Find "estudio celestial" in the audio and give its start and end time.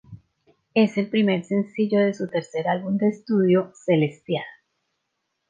3.09-4.45